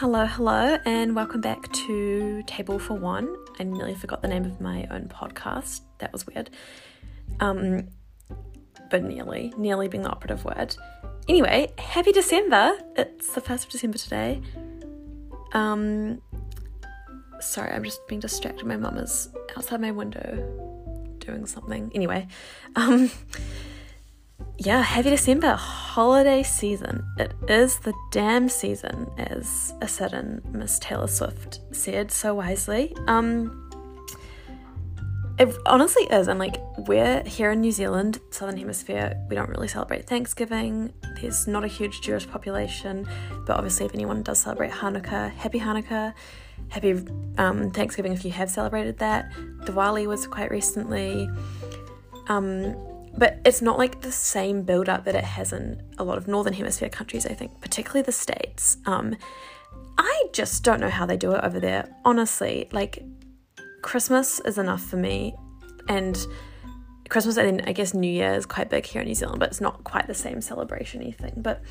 [0.00, 3.34] Hello, hello, and welcome back to Table for One.
[3.58, 5.80] I nearly forgot the name of my own podcast.
[5.98, 6.50] That was weird.
[7.40, 7.88] Um,
[8.90, 10.76] but nearly, nearly being the operative word.
[11.28, 12.78] Anyway, happy December.
[12.96, 14.40] It's the 1st of December today.
[15.52, 16.22] Um,
[17.40, 18.66] sorry, I'm just being distracted.
[18.66, 21.90] My mum is outside my window doing something.
[21.92, 22.28] Anyway,
[22.76, 23.10] um,
[24.58, 27.04] yeah, happy December, holiday season.
[27.16, 32.92] It is the damn season, as a certain Miss Taylor Swift said so wisely.
[33.06, 33.70] Um,
[35.38, 36.56] it honestly is, and like
[36.88, 40.92] we're here in New Zealand, Southern Hemisphere, we don't really celebrate Thanksgiving.
[41.20, 43.06] There's not a huge Jewish population,
[43.46, 46.14] but obviously, if anyone does celebrate Hanukkah, happy Hanukkah,
[46.66, 47.00] happy
[47.38, 49.30] um, Thanksgiving if you have celebrated that.
[49.60, 51.30] Diwali was quite recently.
[52.26, 52.74] Um,
[53.18, 56.28] but it's not like the same build up that it has in a lot of
[56.28, 58.76] northern hemisphere countries i think particularly the states.
[58.86, 59.16] Um,
[59.98, 61.88] i just don't know how they do it over there.
[62.04, 63.02] Honestly like
[63.82, 65.34] christmas is enough for me.
[65.88, 66.16] And
[67.08, 69.48] christmas and then i guess new year is quite big here in new zealand but
[69.48, 71.34] it's not quite the same celebration thing.
[71.36, 71.62] But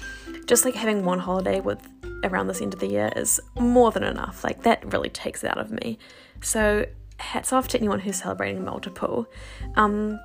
[0.48, 1.88] just like having one holiday with
[2.24, 4.44] around this end of the year is more than enough.
[4.44, 5.98] Like that really takes it out of me.
[6.42, 6.86] So
[7.20, 9.28] hats off to anyone who's celebrating multiple
[9.76, 10.20] um,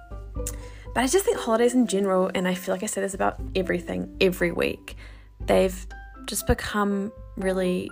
[0.95, 3.41] but I just think holidays in general, and I feel like I say this about
[3.55, 4.97] everything every week,
[5.41, 5.87] they've
[6.27, 7.91] just become really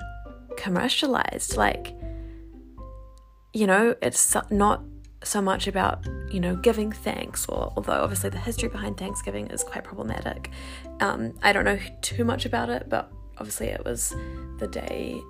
[0.56, 1.56] commercialized.
[1.56, 1.94] Like,
[3.52, 4.82] you know, it's not
[5.22, 9.62] so much about, you know, giving thanks, or although obviously the history behind Thanksgiving is
[9.64, 10.50] quite problematic.
[11.00, 14.14] Um, I don't know too much about it, but obviously it was
[14.58, 15.20] the day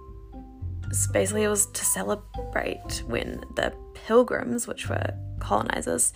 [1.13, 6.13] basically it was to celebrate when the pilgrims, which were colonizers,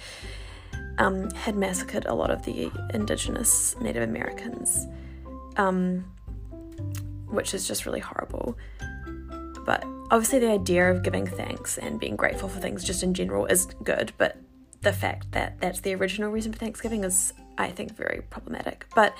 [0.99, 4.87] um, had massacred a lot of the indigenous Native Americans,
[5.57, 6.05] um,
[7.29, 8.57] which is just really horrible.
[9.65, 13.47] But obviously, the idea of giving thanks and being grateful for things just in general
[13.47, 14.37] is good, but
[14.83, 18.87] the fact that that's the original reason for Thanksgiving is, I think, very problematic.
[18.95, 19.17] But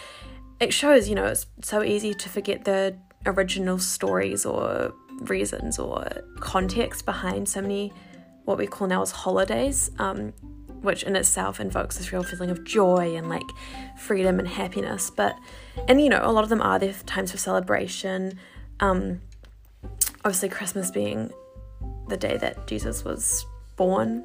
[0.61, 6.07] it shows, you know, it's so easy to forget the original stories or reasons or
[6.41, 7.93] context behind so many
[8.45, 9.91] what we call now as holidays.
[9.99, 10.35] Um,
[10.85, 13.43] which in itself invokes this real feeling of joy and like
[13.99, 15.11] freedom and happiness.
[15.11, 15.37] But,
[15.89, 18.39] and you know, a lot of them are there times for celebration.
[18.81, 19.21] Um,
[20.25, 21.33] obviously, Christmas being
[22.09, 23.45] the day that Jesus was
[23.77, 24.25] born.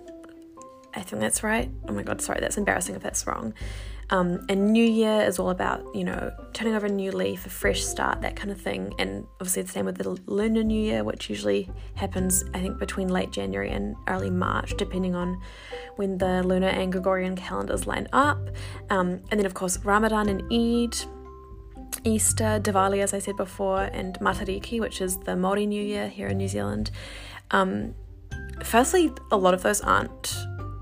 [0.94, 1.70] I think that's right.
[1.88, 3.54] Oh my god, sorry, that's embarrassing if that's wrong.
[4.12, 7.50] Um, and New Year is all about, you know, turning over a new leaf, a
[7.50, 8.94] fresh start, that kind of thing.
[8.98, 13.10] And obviously, the same with the Lunar New Year, which usually happens, I think, between
[13.10, 15.40] late January and early March, depending on
[15.98, 18.50] when the lunar and Gregorian calendars line up.
[18.90, 20.98] Um, and then, of course, Ramadan and Eid,
[22.04, 26.28] Easter, Diwali, as I said before, and Matariki, which is the Maori New Year here
[26.30, 26.90] in New Zealand.
[27.52, 27.94] Um,
[28.64, 30.36] firstly, a lot of those aren't,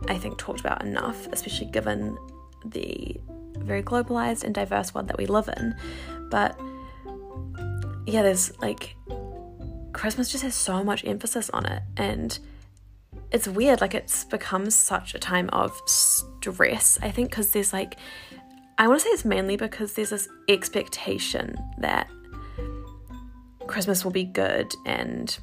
[0.08, 2.18] I think, talked about enough, especially given
[2.66, 3.20] the
[3.58, 5.76] very globalized and diverse world that we live in.
[6.30, 6.60] But
[8.06, 8.96] yeah, there's like
[9.94, 12.40] Christmas just has so much emphasis on it and
[13.32, 17.98] it's weird like it's become such a time of stress i think because there's like
[18.78, 22.10] i want to say it's mainly because there's this expectation that
[23.68, 25.40] christmas will be good and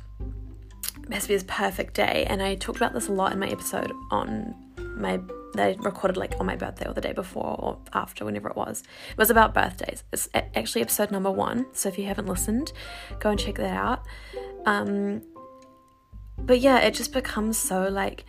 [1.07, 3.39] it has to be this perfect day and i talked about this a lot in
[3.39, 4.55] my episode on
[4.97, 5.19] my
[5.59, 8.57] that I recorded like on my birthday or the day before or after, whenever it
[8.57, 8.83] was.
[9.11, 10.05] It was about birthdays.
[10.13, 11.67] It's actually episode number one.
[11.73, 12.73] So if you haven't listened,
[13.21, 14.03] go and check that out.
[14.67, 15.23] Um,
[16.39, 18.25] but yeah, it just becomes so like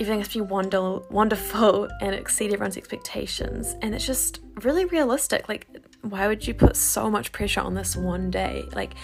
[0.00, 3.74] everything has to be wonder- wonderful and exceed everyone's expectations.
[3.82, 5.48] And it's just really realistic.
[5.48, 5.66] Like,
[6.02, 8.64] why would you put so much pressure on this one day?
[8.74, 8.94] Like,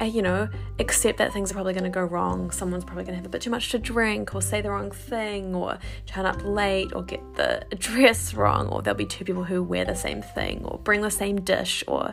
[0.00, 0.48] Uh, you know,
[0.80, 2.50] accept that things are probably going to go wrong.
[2.50, 4.90] Someone's probably going to have a bit too much to drink, or say the wrong
[4.90, 9.44] thing, or turn up late, or get the address wrong, or there'll be two people
[9.44, 12.12] who wear the same thing, or bring the same dish, or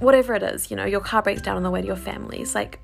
[0.00, 0.70] whatever it is.
[0.70, 2.54] You know, your car breaks down on the way to your family's.
[2.54, 2.80] Like,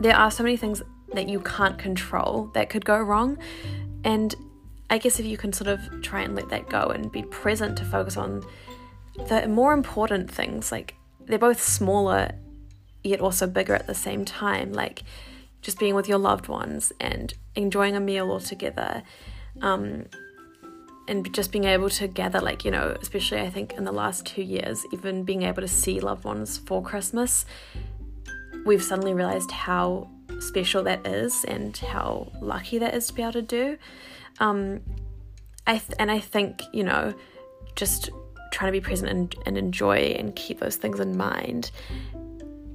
[0.00, 0.82] there are so many things
[1.12, 3.38] that you can't control that could go wrong.
[4.04, 4.34] And
[4.90, 7.78] I guess if you can sort of try and let that go and be present
[7.78, 8.42] to focus on
[9.28, 12.30] the more important things, like they're both smaller
[13.04, 15.02] yet also bigger at the same time, like
[15.60, 19.02] just being with your loved ones and enjoying a meal all together.
[19.60, 20.06] Um,
[21.08, 24.24] and just being able to gather, like, you know, especially I think in the last
[24.24, 27.44] two years, even being able to see loved ones for Christmas,
[28.64, 30.08] we've suddenly realized how
[30.38, 33.78] special that is and how lucky that is to be able to do.
[34.38, 34.80] Um,
[35.66, 37.14] I th- and I think, you know,
[37.76, 38.10] just
[38.52, 41.70] trying to be present and, and enjoy and keep those things in mind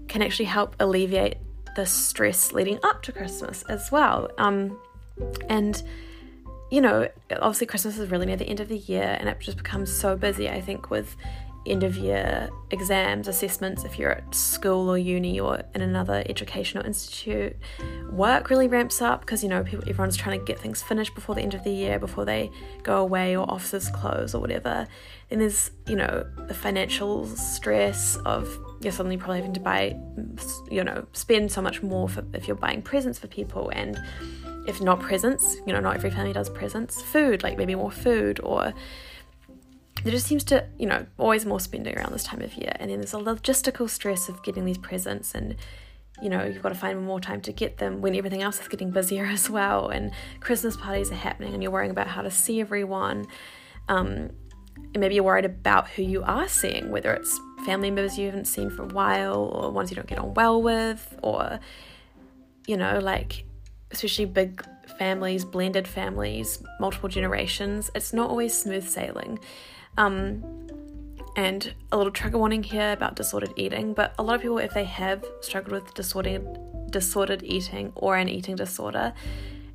[0.08, 1.38] can actually help alleviate
[1.76, 4.30] the stress leading up to Christmas as well.
[4.38, 4.80] Um,
[5.50, 5.82] and
[6.70, 9.58] you know, obviously Christmas is really near the end of the year, and it just
[9.58, 10.50] becomes so busy.
[10.50, 11.16] I think with
[11.66, 16.86] end of year exams, assessments, if you're at school or uni or in another educational
[16.86, 17.56] institute,
[18.10, 21.36] work really ramps up because you know people, everyone's trying to get things finished before
[21.36, 22.52] the end of the year, before they
[22.84, 24.88] go away or offices close or whatever.
[25.30, 28.48] Then there's you know the financial stress of
[28.82, 29.96] you're suddenly probably having to buy,
[30.70, 34.00] you know, spend so much more for, if you're buying presents for people and
[34.68, 38.40] if not presents, you know, not every family does presents, food, like maybe more food
[38.44, 38.74] or
[40.04, 42.72] there just seems to, you know, always more spending around this time of year.
[42.76, 45.56] And then there's a logistical stress of getting these presents and
[46.22, 48.68] you know, you've got to find more time to get them when everything else is
[48.68, 49.90] getting busier as well.
[49.90, 53.28] And Christmas parties are happening, and you're worrying about how to see everyone.
[53.88, 54.32] Um,
[54.94, 58.46] and maybe you're worried about who you are seeing, whether it's family members you haven't
[58.46, 61.60] seen for a while, or ones you don't get on well with, or,
[62.66, 63.46] you know, like,
[63.92, 64.66] especially big
[64.98, 67.90] families, blended families, multiple generations.
[67.96, 69.40] It's not always smooth sailing.
[69.98, 70.44] Um,
[71.36, 74.74] and a little trigger warning here about disordered eating, but a lot of people, if
[74.74, 76.46] they have struggled with disordered,
[76.90, 79.14] disordered eating or an eating disorder,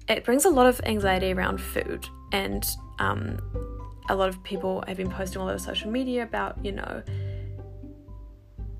[0.08, 2.08] it brings a lot of anxiety around food.
[2.32, 2.66] And
[2.98, 3.38] um,
[4.08, 7.02] a lot of people have been posting all over social media about, you know,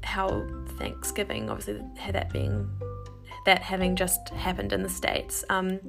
[0.03, 0.47] how
[0.79, 2.69] Thanksgiving, obviously, that being
[3.45, 5.81] that having just happened in the States, um,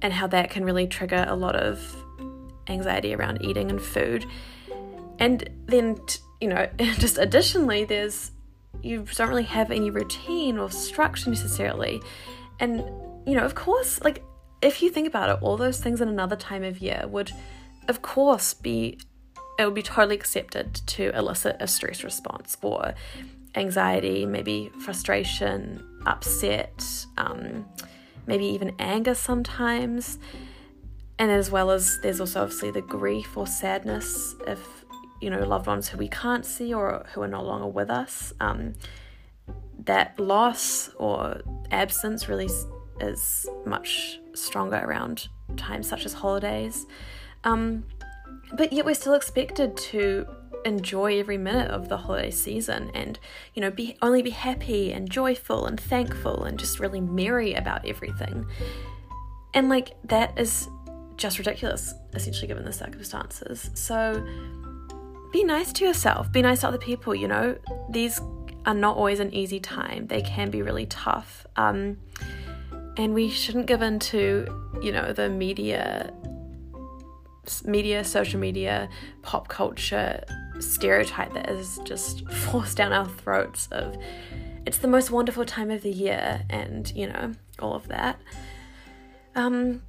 [0.00, 1.96] and how that can really trigger a lot of
[2.68, 4.24] anxiety around eating and food.
[5.18, 6.00] And then,
[6.40, 8.30] you know, just additionally, there's
[8.82, 12.02] you don't really have any routine or structure necessarily.
[12.60, 12.78] And,
[13.26, 14.22] you know, of course, like
[14.62, 17.32] if you think about it, all those things in another time of year would,
[17.88, 18.98] of course, be
[19.58, 22.94] it would be totally accepted to elicit a stress response or
[23.54, 27.66] anxiety, maybe frustration, upset, um,
[28.26, 30.18] maybe even anger sometimes.
[31.18, 34.84] And as well as there's also obviously the grief or sadness if
[35.20, 38.32] you know loved ones who we can't see or who are no longer with us.
[38.40, 38.74] Um,
[39.84, 41.40] that loss or
[41.70, 42.48] absence really
[43.00, 46.86] is much stronger around times such as holidays.
[47.44, 47.84] Um,
[48.52, 50.26] but yet we're still expected to
[50.64, 53.18] enjoy every minute of the holiday season and
[53.54, 57.86] you know be only be happy and joyful and thankful and just really merry about
[57.86, 58.46] everything.
[59.52, 60.68] And like that is
[61.16, 63.70] just ridiculous essentially given the circumstances.
[63.74, 64.24] So
[65.32, 66.32] be nice to yourself.
[66.32, 67.56] Be nice to other people you know?
[67.90, 68.20] These
[68.66, 70.06] are not always an easy time.
[70.06, 71.46] They can be really tough.
[71.56, 71.98] Um,
[72.96, 74.46] and we shouldn't give in to
[74.82, 76.12] you know the media
[77.64, 78.88] media, social media,
[79.22, 80.22] pop culture
[80.60, 83.96] stereotype that is just forced down our throats of
[84.66, 88.18] it's the most wonderful time of the year and you know all of that.
[89.34, 89.82] Um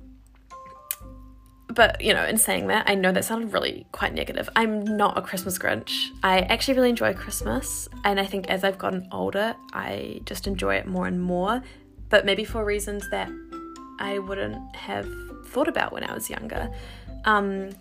[1.68, 4.50] but you know in saying that i know that sounded really quite negative.
[4.56, 6.10] I'm not a christmas grinch.
[6.24, 10.75] I actually really enjoy christmas and i think as i've gotten older i just enjoy
[10.75, 11.62] it more and more.
[12.10, 13.30] But maybe for reasons that
[14.00, 15.07] i wouldn't have
[15.48, 16.69] thought about when i was younger
[17.25, 17.72] um,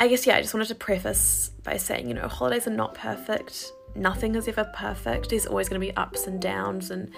[0.00, 2.94] I guess, yeah, I just wanted to preface by saying, you know, holidays are not
[2.94, 3.70] perfect.
[3.94, 5.30] Nothing is ever perfect.
[5.30, 7.10] There's always going to be ups and downs and,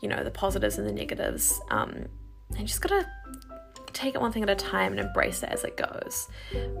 [0.00, 1.60] you know, the positives and the negatives.
[1.70, 2.06] Um,
[2.56, 3.06] and just gotta
[3.92, 6.28] take it one thing at a time and embrace it as it goes.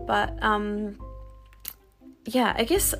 [0.06, 0.98] But, um,
[2.26, 2.94] yeah, I guess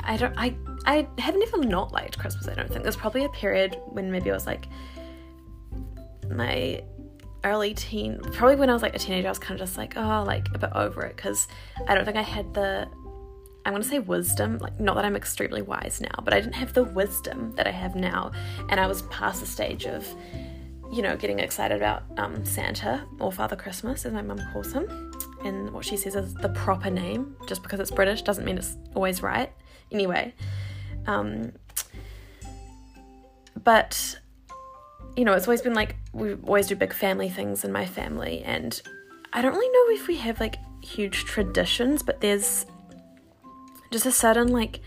[0.00, 2.82] I don't, I, I have never not liked Christmas, I don't think.
[2.82, 4.66] There's probably a period when maybe I was like,
[6.28, 6.82] my
[7.44, 9.96] early teen, probably when I was like a teenager, I was kind of just like,
[9.96, 11.48] oh, like a bit over it because
[11.88, 12.88] I don't think I had the,
[13.64, 16.54] I'm going to say wisdom, like not that I'm extremely wise now, but I didn't
[16.54, 18.32] have the wisdom that I have now.
[18.68, 20.06] And I was past the stage of,
[20.92, 25.12] you know, getting excited about um, Santa or Father Christmas, as my mum calls him.
[25.44, 28.76] And what she says is the proper name, just because it's British doesn't mean it's
[28.94, 29.52] always right.
[29.92, 30.34] Anyway,
[31.06, 31.52] um,
[33.62, 34.19] but
[35.16, 38.42] you know, it's always been like we always do big family things in my family,
[38.42, 38.80] and
[39.32, 42.66] I don't really know if we have like huge traditions, but there's
[43.90, 44.80] just a sudden like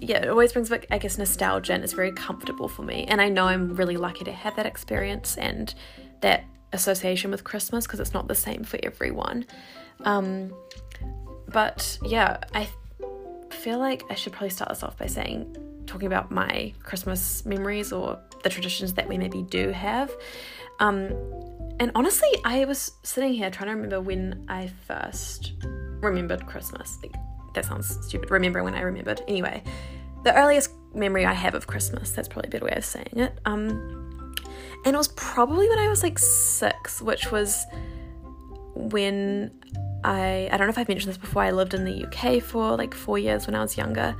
[0.00, 3.04] yeah, it always brings back I guess nostalgia and it's very comfortable for me.
[3.04, 5.72] And I know I'm really lucky to have that experience and
[6.22, 9.46] that association with Christmas because it's not the same for everyone.
[10.04, 10.52] Um,
[11.48, 12.68] but yeah, I
[13.50, 15.56] feel like I should probably start this off by saying
[15.86, 20.14] talking about my Christmas memories or the traditions that we maybe do have.
[20.80, 21.10] Um,
[21.78, 25.52] and honestly, I was sitting here trying to remember when I first
[26.00, 26.98] remembered Christmas.
[27.02, 27.14] Like,
[27.54, 29.22] that sounds stupid, remembering when I remembered.
[29.28, 29.62] Anyway,
[30.24, 32.10] the earliest memory I have of Christmas.
[32.10, 33.38] That's probably a better way of saying it.
[33.44, 33.70] Um,
[34.84, 37.64] and it was probably when I was like six, which was
[38.74, 39.50] when
[40.04, 41.42] I I don't know if I've mentioned this before.
[41.42, 44.16] I lived in the UK for like four years when I was younger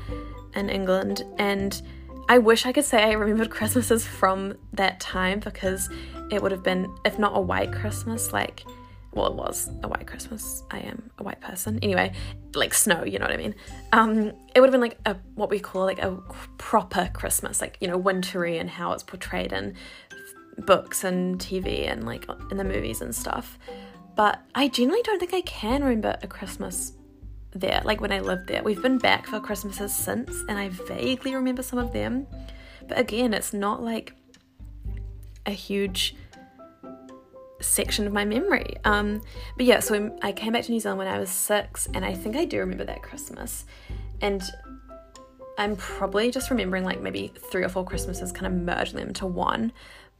[0.54, 1.80] in England, and
[2.28, 5.88] I wish I could say I remembered Christmases from that time because
[6.30, 8.64] it would have been, if not a white Christmas, like
[9.14, 10.62] well, it was a white Christmas.
[10.70, 11.78] I am a white person.
[11.82, 12.12] Anyway,
[12.54, 13.54] like snow, you know what I mean?
[13.92, 16.16] Um, it would have been like a what we call like a
[16.56, 19.74] proper Christmas, like, you know, wintry and how it's portrayed in
[20.58, 23.58] books and TV and like in the movies and stuff.
[24.14, 26.92] But I generally don't think I can remember a Christmas
[27.54, 28.62] there, like when I lived there.
[28.62, 32.26] We've been back for Christmases since, and I vaguely remember some of them.
[32.88, 34.14] But again, it's not like
[35.46, 36.14] a huge
[37.60, 38.76] section of my memory.
[38.84, 39.22] Um,
[39.56, 42.14] but yeah, so I came back to New Zealand when I was six, and I
[42.14, 43.64] think I do remember that Christmas.
[44.20, 44.42] And
[45.58, 49.26] I'm probably just remembering like maybe three or four Christmases, kind of merging them into
[49.26, 49.72] one.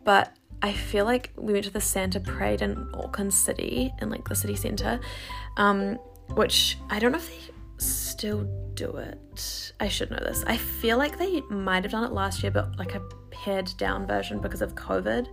[0.05, 4.29] But I feel like we went to the Santa Parade in Auckland City, in like
[4.29, 5.01] the city centre,
[5.57, 5.99] um,
[6.35, 9.73] which I don't know if they still do it.
[9.81, 10.45] I should know this.
[10.47, 13.01] I feel like they might have done it last year, but like a
[13.31, 15.27] pared down version because of COVID.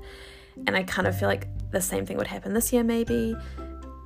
[0.68, 3.36] And I kind of feel like the same thing would happen this year, maybe,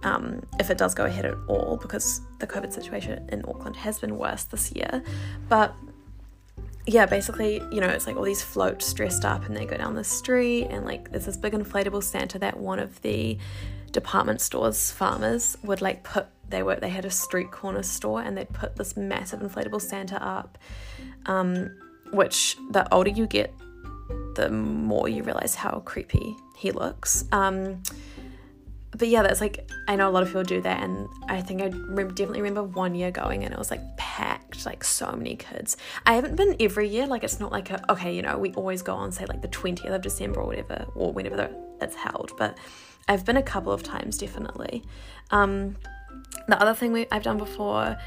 [0.03, 3.99] um, if it does go ahead at all, because the COVID situation in Auckland has
[3.99, 5.01] been worse this year.
[5.49, 5.73] But
[6.85, 9.95] yeah, basically, you know, it's like all these floats dressed up and they go down
[9.95, 13.37] the street, and like there's this big inflatable Santa that one of the
[13.91, 18.37] department stores farmers would like put they were they had a street corner store and
[18.37, 20.57] they'd put this massive inflatable Santa up,
[21.25, 21.75] um,
[22.11, 23.53] which the older you get,
[24.35, 27.25] the more you realize how creepy he looks.
[27.31, 27.81] Um,
[28.95, 31.61] but yeah, that's like I know a lot of people do that, and I think
[31.61, 35.77] I definitely remember one year going and it was like packed, like so many kids.
[36.05, 38.81] I haven't been every year, like it's not like a okay, you know, we always
[38.81, 41.49] go on say like the twentieth of December or whatever, or whenever
[41.81, 42.31] it's held.
[42.37, 42.57] But
[43.07, 44.83] I've been a couple of times definitely.
[45.31, 45.75] Um,
[46.47, 47.97] the other thing we, I've done before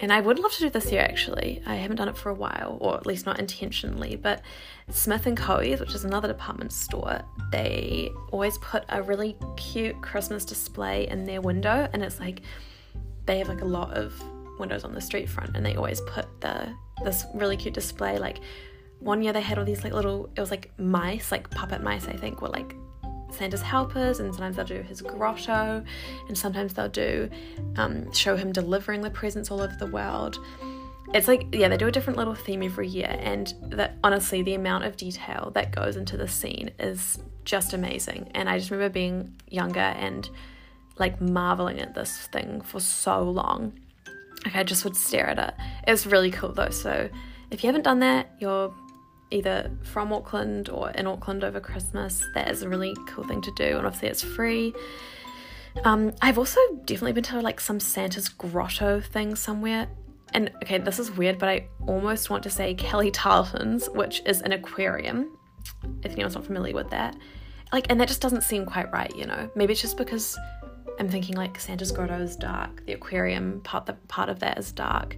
[0.00, 1.62] and I would love to do this year actually.
[1.66, 4.16] I haven't done it for a while, or at least not intentionally.
[4.16, 4.40] But
[4.88, 7.20] Smith and Caughey's, which is another department store,
[7.52, 12.40] they always put a really cute Christmas display in their window, and it's like
[13.26, 14.14] they have like a lot of
[14.58, 18.18] windows on the street front, and they always put the this really cute display.
[18.18, 18.40] Like
[19.00, 22.08] one year they had all these like little, it was like mice, like puppet mice,
[22.08, 22.74] I think, were like
[23.32, 25.84] Santa's helpers, and sometimes they'll do his grotto,
[26.28, 27.28] and sometimes they'll do
[27.76, 30.38] um, show him delivering the presents all over the world.
[31.12, 34.54] It's like yeah, they do a different little theme every year, and that honestly, the
[34.54, 38.30] amount of detail that goes into the scene is just amazing.
[38.34, 40.28] And I just remember being younger and
[40.98, 43.72] like marveling at this thing for so long.
[44.44, 45.54] Like I just would stare at it.
[45.86, 46.70] It was really cool though.
[46.70, 47.08] So
[47.50, 48.72] if you haven't done that, you're
[49.30, 53.52] either from Auckland or in Auckland over Christmas, that is a really cool thing to
[53.56, 54.74] do, and obviously it's free.
[55.84, 59.88] Um, I've also definitely been to like some Santa's grotto thing somewhere.
[60.32, 64.42] And okay, this is weird, but I almost want to say Kelly Tarleton's, which is
[64.42, 65.36] an aquarium,
[66.02, 67.16] if anyone's not familiar with that.
[67.72, 69.50] Like, and that just doesn't seem quite right, you know?
[69.54, 70.36] Maybe it's just because
[70.98, 74.72] I'm thinking like Santa's grotto is dark, the aquarium part, the part of that is
[74.72, 75.16] dark.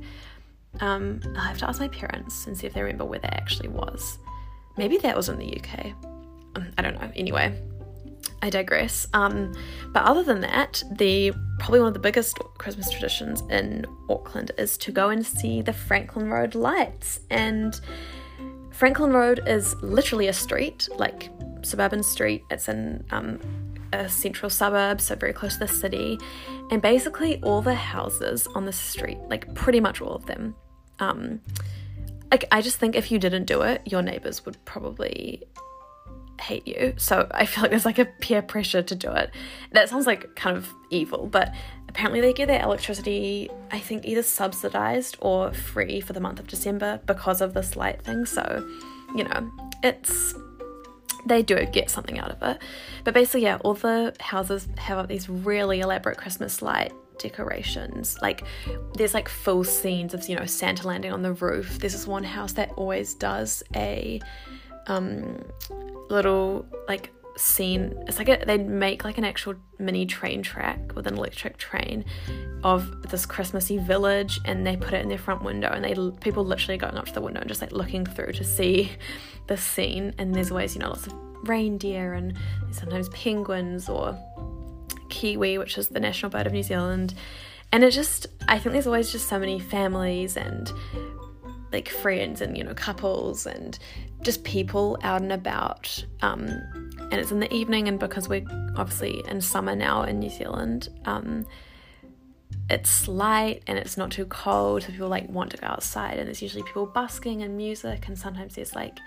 [0.81, 3.69] Um, I'll have to ask my parents and see if they remember where that actually
[3.69, 4.19] was.
[4.77, 5.93] Maybe that was in the UK.
[6.57, 7.11] Um, I don't know.
[7.15, 7.61] Anyway,
[8.43, 9.07] I digress.
[9.13, 9.55] Um,
[9.93, 14.77] but other than that, the probably one of the biggest Christmas traditions in Auckland is
[14.79, 17.21] to go and see the Franklin Road lights.
[17.31, 17.81] And
[18.71, 21.31] Franklin Road is literally a street, like
[21.63, 22.45] suburban street.
[22.51, 23.39] It's in um,
[23.93, 26.19] a central suburb, so very close to the city.
[26.71, 30.55] And basically, all the houses on the street, like pretty much all of them,
[31.03, 31.41] um,
[32.31, 35.43] like I just think if you didn't do it, your neighbors would probably
[36.41, 36.95] hate you.
[36.97, 39.31] So I feel like there's like a peer pressure to do it.
[39.73, 41.53] That sounds like kind of evil, but
[41.89, 46.47] apparently they get their electricity, I think, either subsidized or free for the month of
[46.47, 48.25] December because of this light thing.
[48.25, 48.67] So,
[49.15, 49.51] you know,
[49.83, 50.35] it's
[51.27, 52.63] they do get something out of it.
[53.05, 58.19] But basically, yeah, all the houses have these really elaborate Christmas light decorations.
[58.21, 58.45] Like
[58.95, 61.79] there's like full scenes of you know Santa landing on the roof.
[61.79, 64.21] This is one house that always does a
[64.89, 65.43] um
[66.11, 67.95] little like scene.
[68.07, 72.05] It's like a, they make like an actual mini train track with an electric train
[72.63, 76.45] of this Christmassy village, and they put it in their front window, and they people
[76.45, 78.91] literally going up to the window and just like looking through to see
[79.47, 80.15] the scene.
[80.19, 81.15] And there's always you know lots of
[81.45, 82.35] reindeer and
[82.71, 84.17] sometimes penguins or
[85.13, 87.15] kiwi, which is the national bird of New Zealand.
[87.71, 90.73] And it just, I think there's always just so many families and
[91.73, 93.79] like friends and you know couples and
[94.23, 96.49] just people out and about um,
[97.11, 98.45] and it's in the evening and because we're
[98.77, 101.47] obviously in summer now in new zealand um,
[102.69, 106.27] it's light and it's not too cold so people like want to go outside and
[106.27, 108.99] there's usually people busking and music and sometimes there's like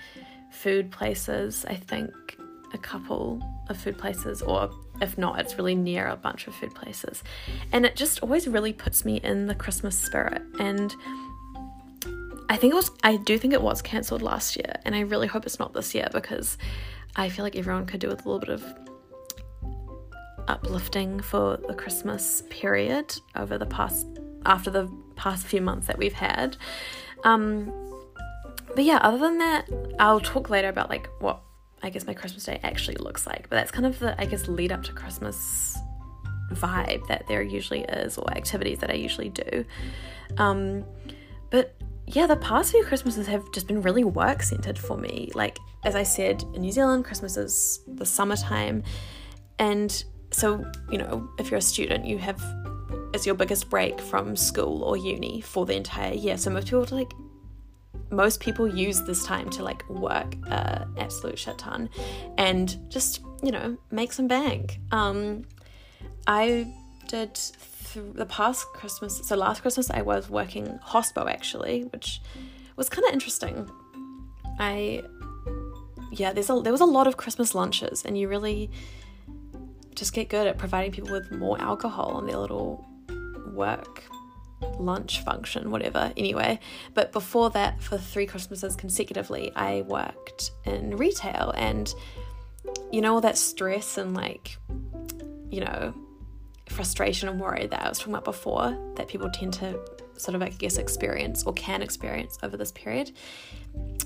[0.51, 2.11] food places i think
[2.75, 4.69] a couple of food places or
[5.01, 7.23] if not it's really near a bunch of food places
[7.71, 10.95] and it just always really puts me in the christmas spirit and
[12.47, 15.27] I think it was I do think it was cancelled last year and I really
[15.27, 16.57] hope it's not this year because
[17.15, 18.63] I feel like everyone could do with a little bit of
[20.47, 24.05] uplifting for the Christmas period over the past
[24.45, 26.55] after the past few months that we've had.
[27.23, 27.73] Um,
[28.75, 29.67] but yeah, other than that,
[29.99, 31.41] I'll talk later about like what
[31.85, 33.49] I guess my Christmas day actually looks like.
[33.49, 35.77] But that's kind of the I guess lead up to Christmas
[36.51, 39.65] vibe that there usually is or activities that I usually do.
[40.37, 40.85] Um,
[41.49, 41.75] but
[42.07, 45.31] yeah, the past few Christmases have just been really work centered for me.
[45.33, 48.83] Like, as I said, in New Zealand, Christmas is the summertime.
[49.57, 52.41] And so, you know, if you're a student, you have
[53.13, 56.37] it's your biggest break from school or uni for the entire year.
[56.37, 57.13] So most people like
[58.11, 61.89] most people use this time to like work a absolute shit ton
[62.37, 64.79] and just, you know, make some bank.
[64.91, 65.43] Um
[66.27, 66.67] I
[67.07, 67.39] did
[67.93, 72.21] the past Christmas, so last Christmas I was working hospo actually, which
[72.75, 73.69] was kind of interesting.
[74.59, 75.03] I
[76.11, 78.69] yeah, there's a there was a lot of Christmas lunches, and you really
[79.95, 82.85] just get good at providing people with more alcohol on their little
[83.53, 84.03] work
[84.79, 86.11] lunch function, whatever.
[86.17, 86.59] Anyway,
[86.93, 91.93] but before that, for three Christmases consecutively, I worked in retail, and
[92.91, 94.57] you know all that stress and like
[95.49, 95.93] you know
[96.69, 99.79] frustration and worry that I was talking about before that people tend to
[100.17, 103.11] sort of, I guess, experience or can experience over this period.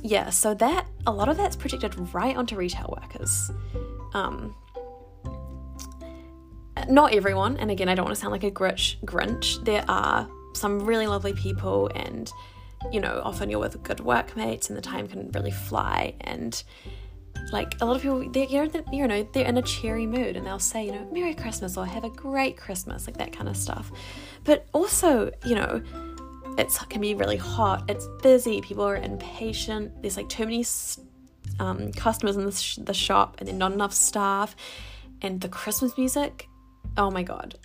[0.02, 3.52] Yeah, so that a lot of that's projected right onto retail workers.
[4.14, 4.56] Um,
[6.88, 9.00] not everyone, and again, I don't want to sound like a Grinch.
[9.04, 9.64] Grinch.
[9.66, 10.28] There are
[10.60, 12.32] some really lovely people, and
[12.92, 16.16] you know, often you're with good workmates, and the time can really fly.
[16.22, 16.62] And
[17.52, 18.46] like a lot of people they're
[18.92, 21.86] you know they're in a cheery mood and they'll say you know merry christmas or
[21.86, 23.92] have a great christmas like that kind of stuff
[24.44, 25.82] but also you know
[26.58, 30.66] it can be really hot it's busy people are impatient there's like too many
[31.60, 34.56] um, customers in the, sh- the shop and then not enough staff
[35.22, 36.48] and the christmas music
[36.98, 37.58] oh my god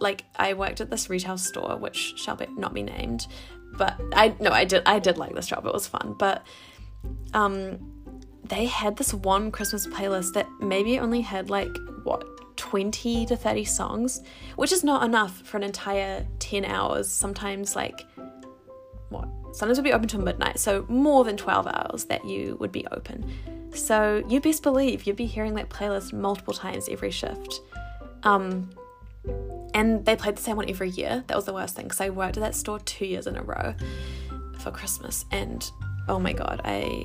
[0.00, 3.26] like i worked at this retail store which shall be, not be named
[3.72, 6.44] but i no i did i did like this job it was fun but
[7.32, 7.78] um
[8.44, 12.24] they had this one Christmas playlist that maybe only had like what
[12.56, 14.22] 20 to 30 songs,
[14.56, 17.10] which is not enough for an entire 10 hours.
[17.10, 18.04] Sometimes like
[19.08, 19.28] what?
[19.52, 22.86] Sometimes would be open till midnight, so more than 12 hours that you would be
[22.88, 23.30] open.
[23.72, 27.60] So you best believe you'd be hearing that playlist multiple times every shift.
[28.24, 28.70] Um,
[29.74, 31.24] and they played the same one every year.
[31.26, 33.42] That was the worst thing because I worked at that store two years in a
[33.42, 33.74] row
[34.60, 35.70] for Christmas, and
[36.08, 37.04] oh my god, I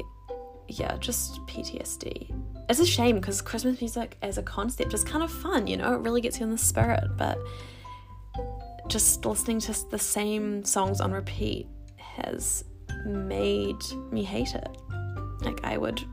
[0.70, 2.32] yeah, just PTSD.
[2.70, 5.96] It's a shame because Christmas music as a concept is kind of fun, you know,
[5.96, 7.40] it really gets you in the spirit, but
[8.88, 12.64] just listening to the same songs on repeat has
[13.06, 14.70] made me hate it.
[15.42, 16.04] Like, I would.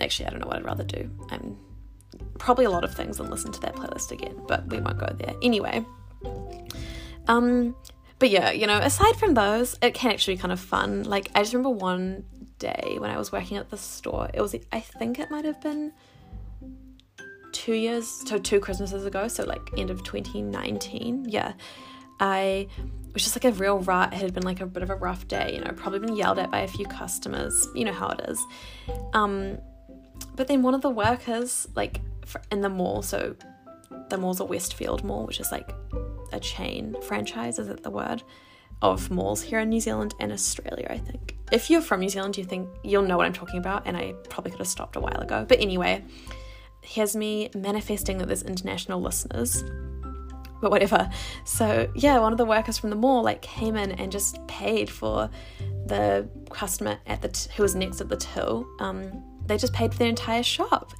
[0.00, 1.08] Actually, I don't know what I'd rather do.
[1.30, 1.56] I'm
[2.38, 5.08] probably a lot of things and listen to that playlist again, but we won't go
[5.16, 5.34] there.
[5.42, 5.84] Anyway,
[7.28, 7.74] um,
[8.18, 11.04] but yeah, you know, aside from those, it can actually be kind of fun.
[11.04, 12.24] Like, I just remember one
[12.58, 14.30] day when I was working at the store.
[14.32, 15.92] It was, I think it might have been
[17.52, 21.26] two years, so two Christmases ago, so like end of 2019.
[21.28, 21.52] Yeah.
[22.20, 22.68] I
[23.12, 24.12] was just like a real rut.
[24.12, 26.38] It had been like a bit of a rough day, you know, probably been yelled
[26.38, 27.66] at by a few customers.
[27.74, 28.44] You know how it is.
[29.12, 29.58] Um,
[30.34, 32.00] but then one of the workers, like
[32.50, 33.36] in the mall, so
[34.08, 35.72] the mall's a Westfield Mall, which is like
[36.32, 38.22] a chain franchise, is it the word?
[38.82, 41.36] of malls here in New Zealand and Australia, I think.
[41.50, 44.12] If you're from New Zealand, you think you'll know what I'm talking about, and I
[44.28, 45.46] probably could have stopped a while ago.
[45.48, 46.04] But anyway,
[46.82, 49.64] here's me manifesting that there's international listeners.
[50.60, 51.10] But whatever.
[51.44, 54.90] So yeah, one of the workers from the mall like came in and just paid
[54.90, 55.30] for
[55.86, 58.66] the customer at the t- who was next at the till.
[58.80, 60.92] Um, they just paid for their entire shop.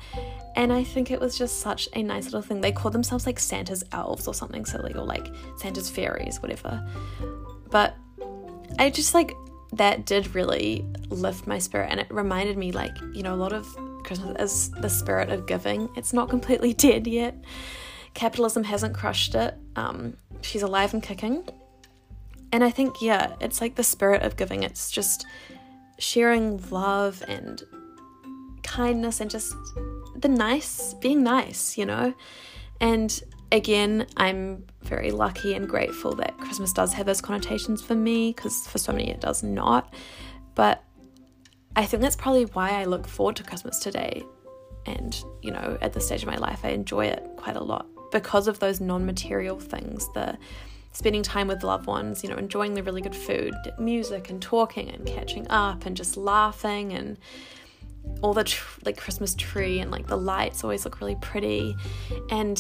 [0.57, 2.61] And I think it was just such a nice little thing.
[2.61, 5.27] They called themselves like Santa's elves or something silly, or like
[5.59, 6.87] Santa's fairies, whatever.
[7.71, 7.97] But
[8.79, 9.35] I just like
[9.73, 13.53] that did really lift my spirit and it reminded me like, you know, a lot
[13.53, 13.67] of
[14.05, 15.89] Christmas is the spirit of giving.
[15.97, 17.35] It's not completely dead yet.
[18.15, 19.57] Capitalism hasn't crushed it.
[19.75, 21.49] Um, she's alive and kicking.
[22.53, 24.63] and I think, yeah, it's like the spirit of giving.
[24.63, 25.27] It's just
[25.99, 27.63] sharing love and
[28.65, 29.55] kindness and just
[30.17, 32.13] the nice, being nice, you know?
[32.81, 33.23] And
[33.53, 38.67] again, I'm very lucky and grateful that Christmas does have those connotations for me because
[38.67, 39.95] for so many it does not.
[40.55, 40.83] But
[41.77, 44.25] I think that's probably why I look forward to Christmas today.
[44.87, 47.87] And, you know, at this stage of my life, I enjoy it quite a lot
[48.13, 50.37] because of those non material things, the
[50.93, 54.91] spending time with loved ones, you know, enjoying the really good food, music, and talking
[54.91, 57.19] and catching up and just laughing and
[58.23, 61.77] all the tr- like Christmas tree and like the lights always look really pretty.
[62.31, 62.59] And,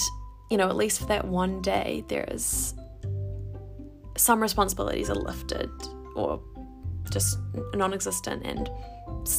[0.50, 2.74] you know, at least for that one day, there is
[4.16, 5.70] some responsibilities are lifted
[6.14, 6.40] or
[7.11, 7.38] just
[7.74, 8.70] non existent and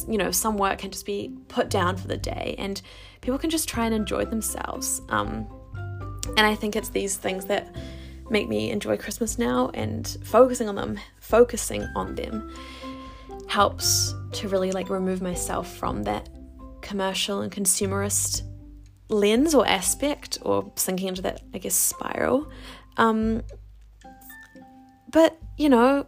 [0.08, 2.82] you know some work can just be put down for the day and
[3.20, 5.46] people can just try and enjoy themselves um,
[6.36, 7.74] and i think it's these things that
[8.30, 12.52] make me enjoy christmas now and focusing on them focusing on them
[13.48, 16.28] helps to really like remove myself from that
[16.82, 18.42] commercial and consumerist
[19.08, 22.50] lens or aspect or sinking into that i guess spiral
[22.96, 23.42] um,
[25.10, 26.06] but you know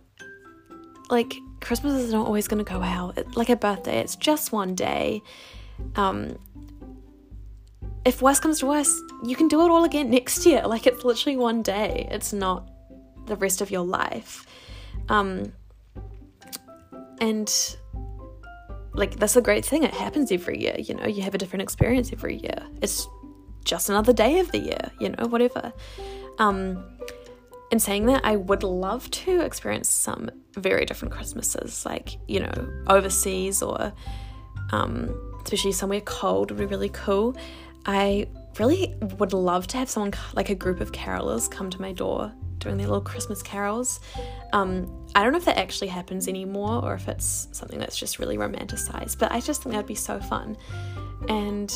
[1.10, 3.18] like Christmas is not always going to go out.
[3.18, 5.22] It, like a birthday, it's just one day.
[5.96, 6.38] Um,
[8.04, 10.62] if worst comes to worst, you can do it all again next year.
[10.66, 12.08] Like it's literally one day.
[12.10, 12.70] It's not
[13.26, 14.46] the rest of your life.
[15.08, 15.52] Um,
[17.20, 17.76] and
[18.94, 19.84] like that's a great thing.
[19.84, 20.76] It happens every year.
[20.78, 22.58] You know, you have a different experience every year.
[22.82, 23.06] It's
[23.64, 24.90] just another day of the year.
[25.00, 25.72] You know, whatever.
[26.38, 26.84] Um,
[27.70, 32.84] in saying that, I would love to experience some very different Christmases, like, you know,
[32.86, 33.92] overseas or
[34.72, 37.36] um, especially somewhere cold would be really cool.
[37.84, 38.26] I
[38.58, 42.32] really would love to have someone, like a group of carolers, come to my door
[42.58, 44.00] doing their little Christmas carols.
[44.52, 48.18] Um, I don't know if that actually happens anymore or if it's something that's just
[48.18, 50.56] really romanticized, but I just think that'd be so fun.
[51.28, 51.72] And,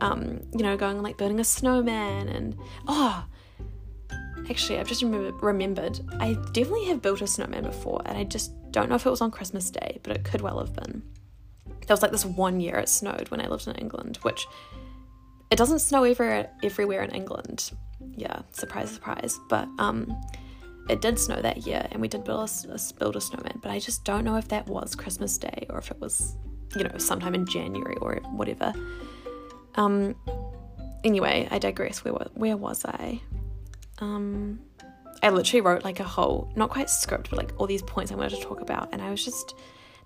[0.00, 2.56] um, you know, going like building a snowman and,
[2.88, 3.24] oh,
[4.50, 8.50] Actually, I've just remember- remembered I definitely have built a snowman before, and I just
[8.72, 11.02] don't know if it was on Christmas Day, but it could well have been.
[11.86, 14.46] There was like this one year it snowed when I lived in England, which
[15.52, 17.72] it doesn't snow everywhere everywhere in England.
[18.16, 19.38] Yeah, surprise, surprise.
[19.48, 20.20] But um,
[20.88, 23.58] it did snow that year, and we did build a, build a snowman.
[23.62, 26.36] But I just don't know if that was Christmas Day or if it was,
[26.76, 28.72] you know, sometime in January or whatever.
[29.76, 30.16] Um.
[31.04, 32.04] Anyway, I digress.
[32.04, 33.20] Where where was I?
[34.02, 34.60] um,
[35.22, 38.16] I literally wrote like a whole, not quite script, but like all these points I
[38.16, 39.54] wanted to talk about, and I was just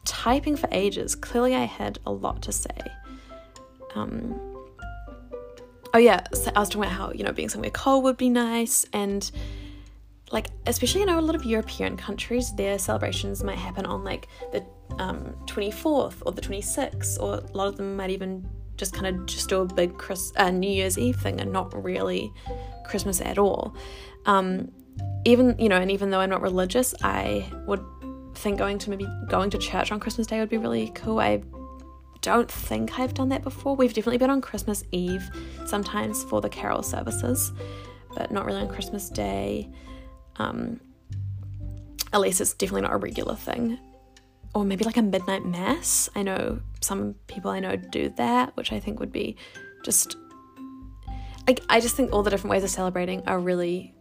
[0.04, 1.14] typing for ages.
[1.14, 2.78] Clearly, I had a lot to say.
[3.94, 4.38] Um,
[5.96, 8.28] oh yeah, so I was talking about how you know being somewhere cold would be
[8.28, 9.28] nice, and
[10.30, 14.28] like especially you know a lot of European countries, their celebrations might happen on like
[14.52, 14.62] the
[14.98, 19.24] um, 24th or the 26th, or a lot of them might even just kind of
[19.24, 22.30] just do a big Chris, uh, New Year's Eve thing and not really
[22.84, 23.74] Christmas at all.
[24.26, 24.70] Um,
[25.24, 27.82] even you know, and even though I'm not religious, I would
[28.34, 31.20] think going to maybe going to church on Christmas Day would be really cool.
[31.20, 31.42] I
[32.26, 33.76] don't think I've done that before.
[33.76, 35.30] We've definitely been on Christmas Eve
[35.64, 37.52] sometimes for the carol services,
[38.16, 39.70] but not really on Christmas Day.
[40.34, 40.80] Um,
[42.12, 43.78] at least it's definitely not a regular thing
[44.56, 46.08] or maybe like a midnight mass.
[46.16, 49.36] I know some people I know do that, which I think would be
[49.84, 50.16] just
[51.46, 53.94] like I just think all the different ways of celebrating are really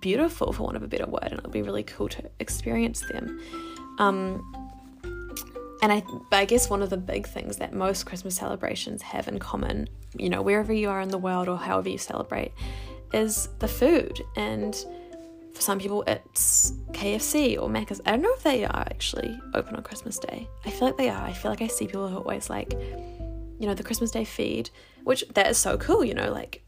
[0.00, 3.02] beautiful for want of a better word and it would be really cool to experience
[3.10, 3.40] them.
[3.98, 4.57] Um,
[5.82, 9.38] and I, I guess one of the big things that most Christmas celebrations have in
[9.38, 12.52] common, you know, wherever you are in the world or however you celebrate,
[13.12, 14.20] is the food.
[14.36, 14.74] And
[15.54, 18.00] for some people, it's KFC or Macca's.
[18.06, 20.48] I don't know if they are actually open on Christmas Day.
[20.64, 21.24] I feel like they are.
[21.24, 24.24] I feel like I see people who are always like, you know, the Christmas Day
[24.24, 24.70] feed,
[25.04, 26.64] which that is so cool, you know, like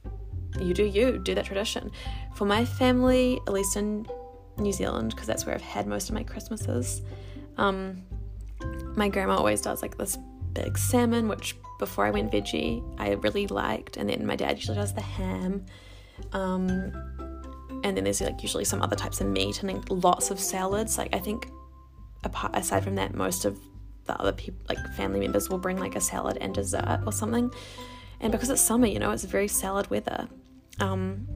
[0.60, 1.90] you do you, do that tradition.
[2.34, 4.06] For my family, at least in
[4.56, 7.02] New Zealand, because that's where I've had most of my Christmases,
[7.56, 8.02] um,
[8.96, 10.18] my grandma always does like this
[10.52, 14.76] big salmon, which before I went veggie, I really liked, and then my dad usually
[14.76, 15.64] does the ham.
[16.32, 16.92] Um,
[17.82, 20.98] and then there's like usually some other types of meat and then lots of salads.
[20.98, 21.48] Like I think
[22.24, 23.58] apart aside from that, most of
[24.06, 27.50] the other people like family members will bring like a salad and dessert or something.
[28.20, 30.28] And because it's summer, you know, it's very salad weather.
[30.78, 31.26] Um,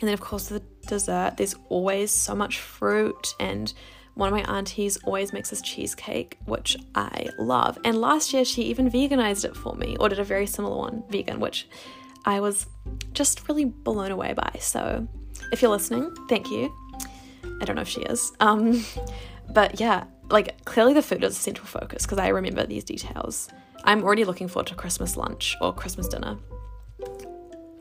[0.00, 3.72] and then of course the dessert, there's always so much fruit and
[4.14, 7.78] one of my aunties always makes this cheesecake, which I love.
[7.84, 11.02] And last year she even veganized it for me, or did a very similar one,
[11.08, 11.68] vegan, which
[12.24, 12.66] I was
[13.12, 14.56] just really blown away by.
[14.60, 15.06] So
[15.52, 16.72] if you're listening, thank you.
[17.60, 18.32] I don't know if she is.
[18.40, 18.84] Um,
[19.52, 23.48] but yeah, like clearly the food is a central focus because I remember these details.
[23.84, 26.38] I'm already looking forward to Christmas lunch or Christmas dinner.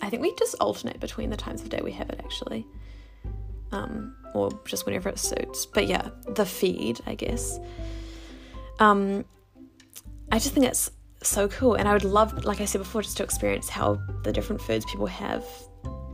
[0.01, 2.67] I think we just alternate between the times of day we have it actually.
[3.73, 5.65] Um, or just whenever it suits.
[5.65, 7.59] But yeah, the feed, I guess.
[8.79, 9.25] Um,
[10.31, 10.89] I just think it's
[11.21, 14.31] so cool, and I would love, like I said before, just to experience how the
[14.31, 15.45] different foods people have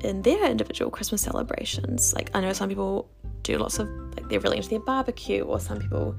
[0.02, 2.14] in their individual Christmas celebrations.
[2.14, 3.10] Like I know some people
[3.44, 6.16] do lots of like they're really into their barbecue, or some people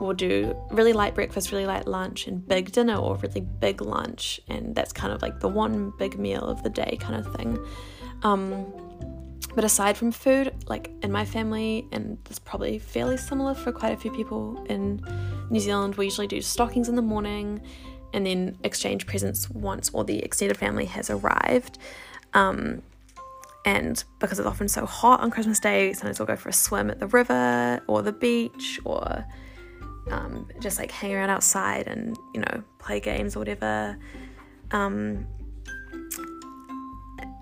[0.00, 4.40] will do really light breakfast, really light lunch, and big dinner, or really big lunch,
[4.48, 7.58] and that's kind of like the one big meal of the day kind of thing.
[8.22, 8.66] Um,
[9.54, 13.92] but aside from food, like in my family, and it's probably fairly similar for quite
[13.92, 15.00] a few people in
[15.50, 17.62] New Zealand, we usually do stockings in the morning
[18.12, 21.78] and then exchange presents once all the extended family has arrived.
[22.34, 22.82] Um,
[23.64, 26.90] and because it's often so hot on Christmas Day, sometimes we'll go for a swim
[26.90, 29.24] at the river or the beach or
[30.10, 33.98] um, just like hang around outside and, you know, play games or whatever.
[34.70, 35.26] Um,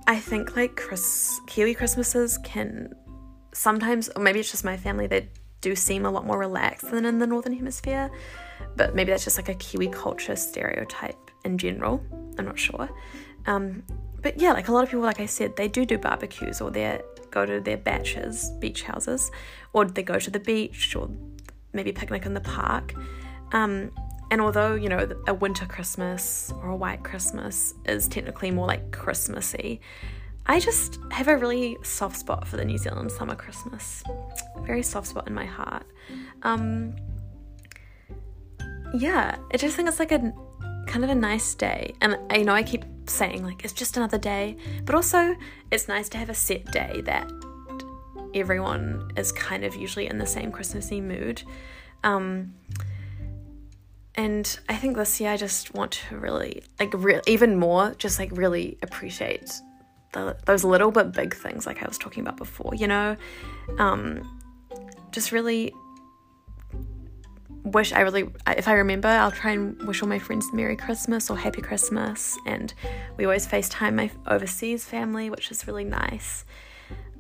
[0.07, 2.95] I think like Chris Kiwi Christmases can
[3.53, 5.29] sometimes, or maybe it's just my family, they
[5.61, 8.11] do seem a lot more relaxed than in the Northern Hemisphere.
[8.77, 12.03] But maybe that's just like a Kiwi culture stereotype in general.
[12.39, 12.91] I'm not sure.
[13.47, 13.83] Um,
[14.21, 16.71] but yeah, like a lot of people, like I said, they do do barbecues or
[16.71, 19.31] they go to their baches, beach houses,
[19.73, 21.11] or they go to the beach or
[21.73, 22.95] maybe picnic in the park.
[23.53, 23.91] Um,
[24.35, 28.91] and although, you know, a winter Christmas or a white Christmas is technically more like
[28.91, 29.81] Christmassy,
[30.47, 34.03] I just have a really soft spot for the New Zealand summer Christmas.
[34.63, 35.87] Very soft spot in my heart.
[36.43, 36.97] Um,
[38.93, 40.19] yeah, I just think it's like a
[40.89, 41.95] kind of a nice day.
[42.01, 45.37] And I know I keep saying like it's just another day, but also
[45.71, 47.31] it's nice to have a set day that
[48.35, 51.45] everyone is kind of usually in the same Christmassy mood.
[52.03, 52.55] Um,
[54.17, 58.19] and I think this year I just want to really, like, re- even more, just
[58.19, 59.51] like really appreciate
[60.13, 63.17] the, those little but big things, like I was talking about before, you know?
[63.79, 64.41] Um,
[65.11, 65.73] just really
[67.65, 71.31] wish I really, if I remember, I'll try and wish all my friends Merry Christmas
[71.31, 72.37] or Happy Christmas.
[72.47, 72.73] And
[73.17, 76.45] we always FaceTime my overseas family, which is really nice.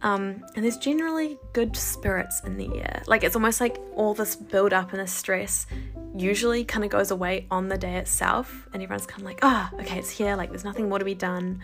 [0.04, 3.02] Um, and there's generally good spirits in the air.
[3.06, 5.66] Like it's almost like all this build up and this stress
[6.14, 9.70] usually kind of goes away on the day itself, and everyone's kind of like, ah,
[9.72, 10.36] oh, okay, it's here.
[10.36, 11.62] Like there's nothing more to be done.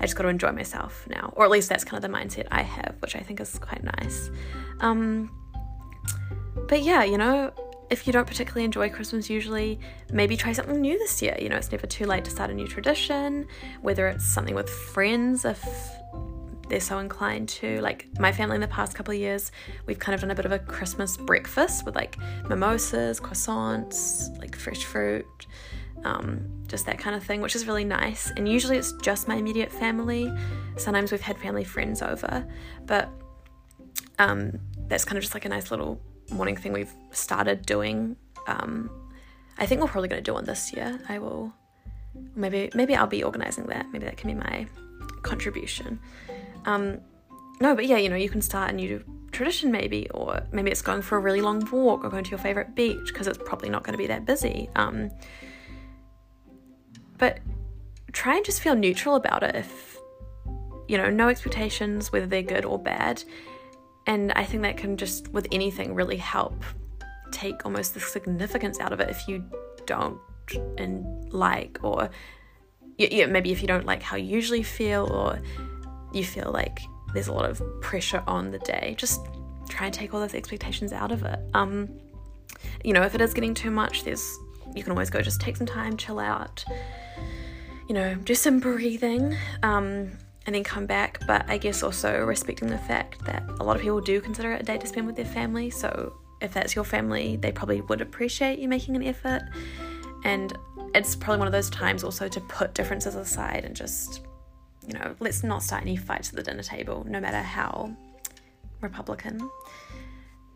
[0.00, 2.48] I just got to enjoy myself now, or at least that's kind of the mindset
[2.50, 4.28] I have, which I think is quite nice.
[4.80, 5.30] Um,
[6.68, 7.52] but yeah, you know,
[7.90, 9.78] if you don't particularly enjoy Christmas usually,
[10.12, 11.36] maybe try something new this year.
[11.40, 13.46] You know, it's never too late to start a new tradition,
[13.82, 15.64] whether it's something with friends, if
[16.68, 17.80] they're so inclined to.
[17.80, 19.52] Like my family in the past couple of years,
[19.86, 22.16] we've kind of done a bit of a Christmas breakfast with like
[22.48, 25.46] mimosas, croissants, like fresh fruit,
[26.04, 28.30] um, just that kind of thing, which is really nice.
[28.36, 30.32] And usually it's just my immediate family.
[30.76, 32.46] Sometimes we've had family friends over,
[32.86, 33.08] but
[34.18, 36.00] um, that's kind of just like a nice little
[36.30, 38.16] morning thing we've started doing.
[38.46, 38.90] Um,
[39.58, 40.98] I think we're probably going to do one this year.
[41.08, 41.52] I will.
[42.34, 43.86] Maybe maybe I'll be organizing that.
[43.92, 44.66] Maybe that can be my
[45.22, 46.00] contribution.
[46.68, 47.00] Um,
[47.60, 49.02] no, but yeah, you know, you can start a new
[49.32, 52.38] tradition maybe, or maybe it's going for a really long walk or going to your
[52.38, 54.68] favorite beach because it's probably not going to be that busy.
[54.76, 55.10] Um,
[57.16, 57.40] but
[58.12, 59.98] try and just feel neutral about it if,
[60.88, 63.24] you know, no expectations, whether they're good or bad.
[64.06, 66.62] And I think that can just, with anything, really help
[67.32, 69.44] take almost the significance out of it if you
[69.86, 70.18] don't
[70.76, 72.10] and like, or
[72.98, 75.40] yeah, maybe if you don't like how you usually feel, or
[76.12, 76.80] you feel like
[77.14, 79.20] there's a lot of pressure on the day, just
[79.68, 81.38] try and take all those expectations out of it.
[81.54, 81.88] Um,
[82.84, 84.38] you know, if it is getting too much, there's
[84.74, 86.64] you can always go just take some time, chill out,
[87.88, 90.10] you know, do some breathing, um,
[90.46, 91.20] and then come back.
[91.26, 94.62] But I guess also respecting the fact that a lot of people do consider it
[94.62, 95.70] a day to spend with their family.
[95.70, 99.42] So if that's your family, they probably would appreciate you making an effort.
[100.24, 100.56] And
[100.94, 104.27] it's probably one of those times also to put differences aside and just
[104.88, 107.94] you know, let's not start any fights at the dinner table, no matter how
[108.80, 109.50] Republican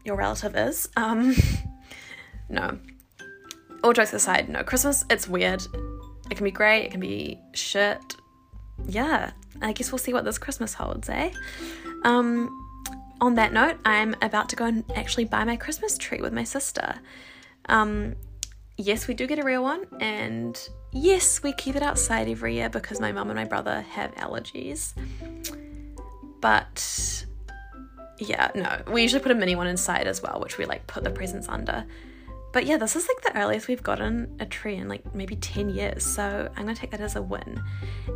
[0.05, 0.89] your relative is.
[0.97, 1.37] Um,
[2.49, 2.79] no.
[3.85, 5.63] All jokes aside, no, Christmas, it's weird.
[6.31, 8.01] It can be great, it can be shit.
[8.87, 11.31] Yeah, I guess we'll see what this Christmas holds, eh?
[12.05, 12.59] Um,
[13.21, 16.45] on that note, I'm about to go and actually buy my Christmas tree with my
[16.45, 16.95] sister.
[17.69, 18.17] Um,
[18.79, 20.59] yes, we do get a real one, and
[20.93, 24.93] yes, we keep it outside every year because my mum and my brother have allergies.
[26.41, 27.27] But
[28.19, 28.83] yeah, no.
[28.93, 31.49] We usually put a mini one inside as well, which we like put the presents
[31.49, 31.85] under.
[32.53, 35.71] But yeah, this is like the earliest we've gotten a tree in like maybe 10
[35.71, 36.05] years.
[36.05, 37.63] So I'm to take that as a win.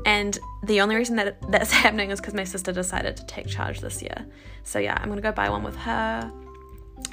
[0.05, 3.81] And the only reason that that's happening is because my sister decided to take charge
[3.81, 4.27] this year.
[4.63, 6.31] So yeah, I'm to go buy one with her,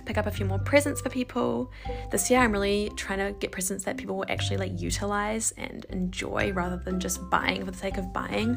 [0.06, 1.72] pick up a few more presents for people.
[2.12, 5.86] This year I'm really trying to get presents that people will actually like utilize and
[5.86, 8.56] enjoy rather than just buying for the sake of buying,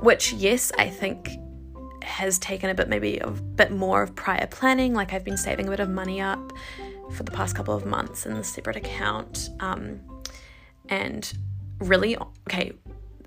[0.00, 1.30] which yes, I think
[2.02, 4.94] has taken a bit maybe a bit more of prior planning.
[4.94, 6.52] Like I've been saving a bit of money up
[7.12, 9.50] for the past couple of months in the separate account.
[9.60, 10.00] Um,
[10.88, 11.32] and
[11.80, 12.16] really,
[12.48, 12.72] okay,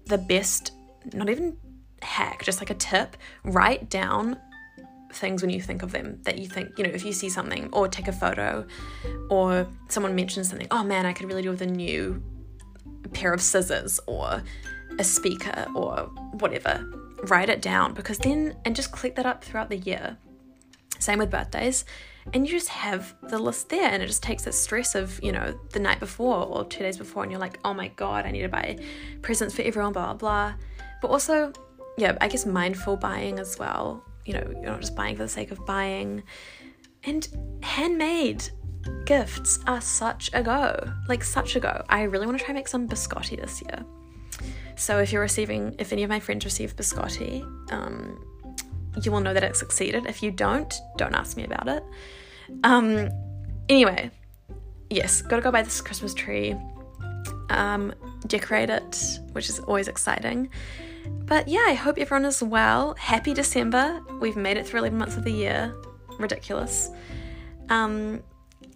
[0.05, 0.71] the best,
[1.13, 1.57] not even
[2.01, 4.37] hack, just like a tip, write down
[5.11, 7.69] things when you think of them that you think, you know, if you see something
[7.73, 8.65] or take a photo
[9.29, 12.23] or someone mentions something, oh man, I could really do with a new
[13.13, 14.43] pair of scissors or
[14.97, 16.85] a speaker or whatever.
[17.23, 20.17] Write it down because then, and just click that up throughout the year.
[20.99, 21.85] Same with birthdays
[22.33, 25.31] and you just have the list there and it just takes that stress of you
[25.31, 28.31] know the night before or two days before and you're like oh my god i
[28.31, 28.77] need to buy
[29.21, 30.53] presents for everyone blah blah blah
[31.01, 31.51] but also
[31.97, 35.29] yeah i guess mindful buying as well you know you're not just buying for the
[35.29, 36.23] sake of buying
[37.03, 37.27] and
[37.63, 38.43] handmade
[39.05, 40.73] gifts are such a go
[41.07, 43.83] like such a go i really want to try and make some biscotti this year
[44.75, 48.17] so if you're receiving if any of my friends receive biscotti um,
[49.03, 50.05] you will know that it succeeded.
[50.05, 51.83] If you don't, don't ask me about it.
[52.63, 53.09] Um,
[53.67, 54.11] anyway,
[54.89, 56.55] yes, gotta go buy this Christmas tree,
[57.49, 57.93] um,
[58.27, 60.49] decorate it, which is always exciting.
[61.07, 62.95] But yeah, I hope everyone is well.
[62.95, 64.01] Happy December.
[64.19, 65.73] We've made it through 11 months of the year.
[66.17, 66.89] Ridiculous.
[67.69, 68.23] Um,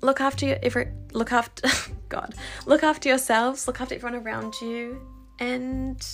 [0.01, 1.67] look after your every look after
[2.09, 2.35] God.
[2.65, 5.01] Look after yourselves, look after everyone around you.
[5.39, 6.05] And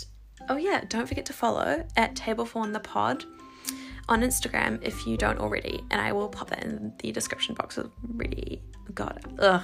[0.48, 3.26] oh yeah, don't forget to follow at Table for One the Pod
[4.08, 7.78] on Instagram if you don't already, and I will pop that in the description box
[7.78, 8.62] already.
[8.94, 9.64] God, ugh,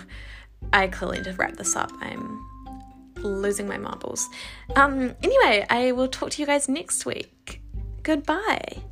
[0.72, 1.92] I clearly need to wrap this up.
[2.00, 2.46] I'm
[3.26, 4.30] losing my marbles.
[4.76, 7.62] Um, anyway, I will talk to you guys next week.
[8.04, 8.84] Goodbye.